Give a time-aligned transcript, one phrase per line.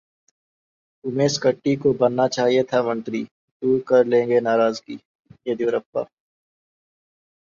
[1.03, 3.23] उमेश कट्टी को बनना चाहिए था मंत्री,
[3.61, 4.97] दूर कर लेंगे नाराजगी:
[5.47, 6.01] येदियुरप्पा